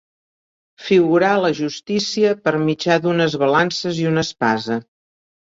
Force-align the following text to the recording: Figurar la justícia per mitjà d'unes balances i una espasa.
Figurar 0.85 1.33
la 1.43 1.51
justícia 1.59 2.31
per 2.47 2.55
mitjà 2.63 2.97
d'unes 3.05 3.37
balances 3.45 4.01
i 4.07 4.11
una 4.15 4.27
espasa. 4.31 4.81